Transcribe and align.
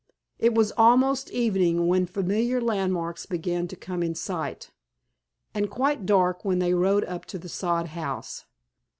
It 0.39 0.55
was 0.55 0.71
almost 0.77 1.29
evening 1.29 1.85
when 1.85 2.07
familiar 2.07 2.59
landmarks 2.59 3.27
began 3.27 3.67
to 3.67 3.75
come 3.75 4.01
in 4.01 4.15
sight, 4.15 4.71
and 5.53 5.69
quite 5.69 6.07
dark 6.07 6.43
when 6.43 6.57
they 6.57 6.73
rode 6.73 7.03
up 7.05 7.23
to 7.25 7.37
the 7.37 7.47
sod 7.47 7.89
house. 7.89 8.45